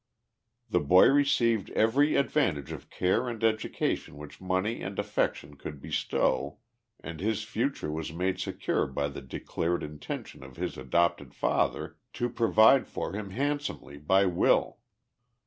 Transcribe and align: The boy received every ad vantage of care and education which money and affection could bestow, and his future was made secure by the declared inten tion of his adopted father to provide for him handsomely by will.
The 0.67 0.79
boy 0.79 1.05
received 1.09 1.69
every 1.75 2.17
ad 2.17 2.31
vantage 2.31 2.71
of 2.71 2.89
care 2.89 3.29
and 3.29 3.43
education 3.43 4.17
which 4.17 4.41
money 4.41 4.81
and 4.81 4.97
affection 4.97 5.55
could 5.57 5.79
bestow, 5.79 6.57
and 6.99 7.19
his 7.19 7.43
future 7.43 7.91
was 7.91 8.11
made 8.11 8.39
secure 8.39 8.87
by 8.87 9.09
the 9.09 9.21
declared 9.21 9.83
inten 9.83 10.25
tion 10.25 10.43
of 10.43 10.57
his 10.57 10.75
adopted 10.75 11.35
father 11.35 11.99
to 12.13 12.29
provide 12.29 12.87
for 12.87 13.13
him 13.13 13.29
handsomely 13.29 13.99
by 13.99 14.25
will. 14.25 14.79